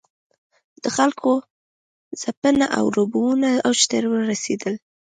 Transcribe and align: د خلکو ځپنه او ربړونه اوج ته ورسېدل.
د 0.83 0.85
خلکو 0.95 1.31
ځپنه 2.23 2.65
او 2.77 2.85
ربړونه 2.97 3.49
اوج 3.67 3.79
ته 3.89 3.97
ورسېدل. 4.11 4.73